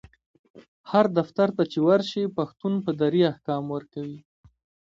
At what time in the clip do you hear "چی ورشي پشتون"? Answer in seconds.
1.71-2.73